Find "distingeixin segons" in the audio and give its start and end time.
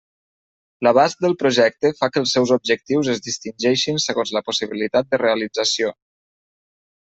3.29-4.35